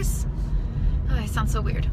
guys. 0.00 0.26
Oh, 1.10 1.14
I 1.14 1.26
sound 1.26 1.50
so 1.50 1.60
weird. 1.60 1.86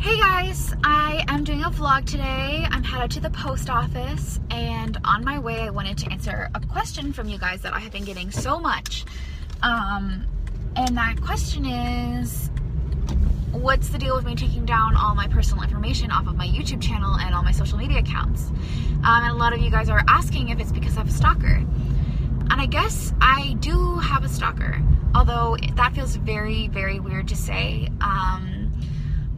Hey 0.00 0.18
guys, 0.18 0.74
I 0.82 1.24
am 1.28 1.44
doing 1.44 1.62
a 1.62 1.70
vlog 1.70 2.04
today. 2.04 2.66
I'm 2.68 2.82
headed 2.82 3.12
to 3.12 3.20
the 3.20 3.30
post 3.30 3.70
office 3.70 4.40
and 4.50 4.98
on 5.04 5.24
my 5.24 5.38
way 5.38 5.60
I 5.60 5.70
wanted 5.70 5.98
to 5.98 6.10
answer 6.10 6.50
a 6.52 6.60
question 6.66 7.12
from 7.12 7.28
you 7.28 7.38
guys 7.38 7.60
that 7.62 7.74
I 7.74 7.78
have 7.78 7.92
been 7.92 8.04
getting 8.04 8.32
so 8.32 8.58
much. 8.58 9.04
Um, 9.62 10.26
and 10.74 10.96
that 10.96 11.22
question 11.22 11.64
is, 11.64 12.50
what's 13.52 13.90
the 13.90 13.98
deal 13.98 14.16
with 14.16 14.24
me 14.24 14.34
taking 14.34 14.66
down 14.66 14.96
all 14.96 15.14
my 15.14 15.28
personal 15.28 15.62
information 15.62 16.10
off 16.10 16.26
of 16.26 16.34
my 16.34 16.48
YouTube 16.48 16.82
channel 16.82 17.14
and 17.20 17.36
all 17.36 17.44
my 17.44 17.52
social 17.52 17.78
media 17.78 18.00
accounts? 18.00 18.48
Um, 19.04 19.22
and 19.22 19.32
a 19.32 19.36
lot 19.36 19.52
of 19.52 19.60
you 19.60 19.70
guys 19.70 19.88
are 19.88 20.02
asking 20.08 20.48
if 20.48 20.58
it's 20.58 20.72
because 20.72 20.96
I 20.96 21.00
have 21.00 21.08
a 21.08 21.12
stalker. 21.12 21.64
And 22.52 22.60
I 22.60 22.66
guess 22.66 23.14
I 23.18 23.56
do 23.60 23.96
have 23.96 24.24
a 24.24 24.28
stalker, 24.28 24.78
although 25.14 25.56
that 25.76 25.94
feels 25.94 26.16
very, 26.16 26.68
very 26.68 27.00
weird 27.00 27.28
to 27.28 27.36
say. 27.36 27.88
Um, 28.02 28.78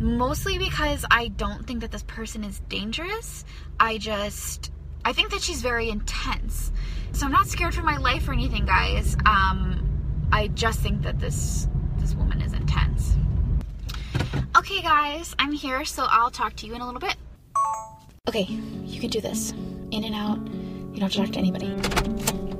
mostly 0.00 0.59
because 0.59 1.04
I 1.12 1.28
don't 1.28 1.64
think 1.64 1.82
that 1.82 1.92
this 1.92 2.02
person 2.02 2.42
is 2.42 2.59
dangerous. 2.68 3.45
I 3.78 3.98
just, 3.98 4.73
I 5.04 5.12
think 5.12 5.30
that 5.30 5.42
she's 5.42 5.62
very 5.62 5.90
intense. 5.90 6.73
So 7.12 7.24
I'm 7.24 7.30
not 7.30 7.46
scared 7.46 7.73
for 7.73 7.82
my 7.82 7.98
life 7.98 8.28
or 8.28 8.32
anything, 8.32 8.66
guys. 8.66 9.16
Um, 9.24 10.26
I 10.32 10.48
just 10.48 10.80
think 10.80 11.02
that 11.02 11.20
this 11.20 11.68
this 11.98 12.16
woman 12.16 12.42
is 12.42 12.52
intense. 12.52 13.15
Okay, 14.56 14.82
guys, 14.82 15.37
I'm 15.38 15.52
here, 15.52 15.84
so 15.84 16.04
I'll 16.10 16.32
talk 16.32 16.56
to 16.56 16.66
you 16.66 16.74
in 16.74 16.80
a 16.80 16.84
little 16.84 17.01
bit. 17.01 17.15
Okay, 18.28 18.42
you 18.42 19.01
can 19.01 19.10
do 19.10 19.20
this. 19.20 19.52
In 19.92 20.02
and 20.02 20.16
out. 20.16 20.38
You 20.92 20.98
don't 20.98 21.02
have 21.02 21.12
to 21.12 21.18
talk 21.18 21.32
to 21.34 21.38
anybody. 21.38 22.53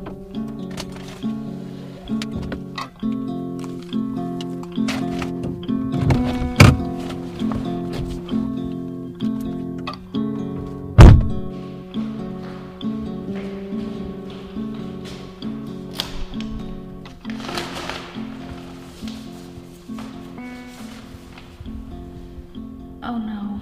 Oh 23.06 23.19
no. 23.19 23.60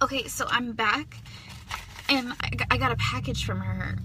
Okay, 0.00 0.26
so 0.26 0.46
I'm 0.48 0.72
back 0.72 1.18
and 2.08 2.32
I 2.40 2.76
got- 2.78 2.92
a 2.92 2.96
package 2.96 3.44
from 3.44 3.60
her 3.60 3.98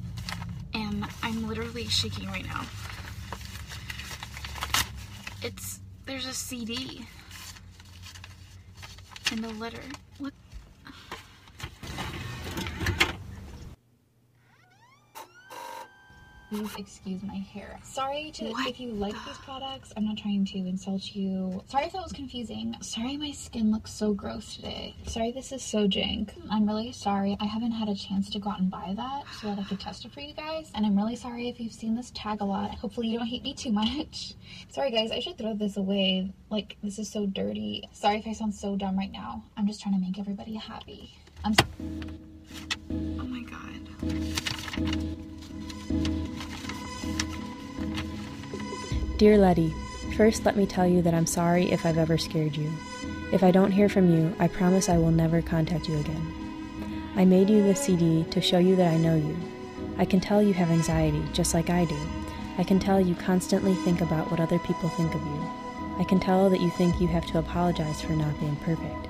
and 0.74 1.06
I'm 1.24 1.48
literally 1.48 1.86
shaking 1.88 2.28
right 2.28 2.46
now. 2.46 2.66
It's 5.42 5.80
there's 6.06 6.26
a 6.26 6.34
CD 6.34 7.06
in 9.32 9.42
the 9.42 9.54
letter. 9.54 9.82
What? 10.18 10.34
Please 16.50 16.76
excuse 16.80 17.22
my 17.22 17.36
hair. 17.36 17.80
Sorry 17.84 18.32
to 18.32 18.46
What 18.46 18.68
if 18.68 18.80
you 18.80 18.90
like 18.90 19.14
these 19.28 19.38
products. 19.38 19.94
I'm 19.96 20.06
not 20.06 20.18
trying 20.18 20.46
to 20.46 20.58
insult 20.58 21.14
you. 21.16 21.64
Sorry 21.68 21.86
if 21.86 21.94
that 21.94 22.02
was 22.02 22.12
confusing. 22.12 22.76
Sorry 22.82 23.18
my 23.18 23.32
skin 23.32 23.72
looks 23.72 23.92
so 23.92 24.14
gross 24.14 24.56
today. 24.56 24.96
Sorry 25.06 25.32
this 25.32 25.52
is 25.52 25.62
so 25.62 25.88
jank. 25.88 26.32
I'm 26.50 26.66
really 26.66 26.92
sorry. 26.92 27.38
I 27.40 27.46
haven't 27.46 27.74
had 27.74 27.88
a 27.88 27.94
chance 27.94 28.32
to 28.32 28.40
go 28.40 28.50
out 28.50 28.60
and 28.60 28.72
buy 28.72 28.96
that 28.98 29.26
so 29.40 29.48
that 29.50 29.60
I 29.60 29.64
could 29.64 29.80
test 29.80 30.06
it 30.06 30.12
for 30.12 30.22
you 30.22 30.34
guys. 30.34 30.72
And 30.74 30.88
I'm 30.88 30.98
really 30.98 31.16
sorry 31.16 31.50
if 31.50 31.60
you've 31.60 31.72
seen 31.72 31.96
this 31.96 32.12
tag 32.16 32.42
a 32.42 32.46
lot. 32.46 32.74
Hopefully 32.74 33.10
you 33.10 33.20
don't 33.20 33.28
hate 33.28 33.44
me 33.44 33.54
too 33.54 33.72
much. 33.72 34.34
sorry 34.70 34.90
guys, 34.90 35.12
I 35.12 35.20
should 35.20 35.38
throw 35.38 35.54
this 35.54 35.78
away. 35.78 36.34
Like 36.50 36.78
this 36.82 36.98
is 36.98 37.12
so 37.12 37.28
dirty. 37.28 37.88
Sorry 37.94 38.18
if 38.18 38.28
I 38.28 38.34
sound 38.34 38.56
so 38.56 38.76
dumb 38.76 38.98
right 38.98 39.12
now. 39.12 39.44
I'm 39.56 39.68
just 39.68 39.82
trying 39.84 39.94
to 39.94 40.02
make 40.02 40.18
everybody 40.18 40.56
happy. 40.56 41.16
I'm 41.46 41.54
Oh 43.20 43.24
my 43.26 43.44
god. 43.44 45.26
Dear 49.20 49.38
Letty, 49.38 49.74
first 50.16 50.46
let 50.46 50.56
me 50.56 50.66
tell 50.66 50.88
you 50.88 51.02
that 51.02 51.14
I'm 51.14 51.26
sorry 51.26 51.70
if 51.74 51.86
I've 51.86 51.98
ever 51.98 52.18
scared 52.18 52.56
you. 52.56 52.72
If 53.34 53.44
I 53.44 53.52
don't 53.52 53.74
hear 53.74 53.90
from 53.90 54.10
you, 54.10 54.34
I 54.40 54.48
promise 54.48 54.88
I 54.88 54.98
will 54.98 55.12
never 55.12 55.42
contact 55.42 55.90
you 55.90 56.00
again. 56.00 57.12
I 57.18 57.26
made 57.26 57.50
you 57.50 57.62
the 57.62 57.76
CD 57.76 58.24
to 58.32 58.40
show 58.40 58.60
you 58.60 58.78
that 58.78 58.94
I 58.94 58.96
know 58.96 59.18
you. 59.18 59.36
I 59.98 60.06
can 60.06 60.22
tell 60.22 60.42
you 60.42 60.54
have 60.54 60.72
anxiety, 60.72 61.22
just 61.34 61.54
like 61.54 61.70
I 61.70 61.84
do. 61.84 62.00
I 62.58 62.64
can 62.64 62.80
tell 62.80 63.02
you 63.02 63.14
constantly 63.14 63.74
think 63.84 64.00
about 64.00 64.32
what 64.32 64.40
other 64.40 64.60
people 64.60 64.88
think 64.88 65.14
of 65.14 65.22
you. 65.22 65.50
I 65.98 66.06
can 66.06 66.22
tell 66.22 66.50
that 66.50 66.62
you 66.62 66.70
think 66.70 67.02
you 67.02 67.10
have 67.10 67.26
to 67.26 67.40
apologize 67.40 68.02
for 68.02 68.14
not 68.14 68.40
being 68.40 68.56
perfect. 68.64 69.10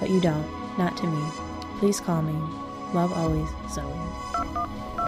But 0.00 0.10
you 0.10 0.20
don't, 0.20 0.50
not 0.78 0.96
to 0.96 1.06
me. 1.06 1.30
Please 1.78 2.00
call 2.00 2.22
me. 2.22 2.32
Love 2.92 3.12
always, 3.12 3.48
Zoe. 3.70 5.03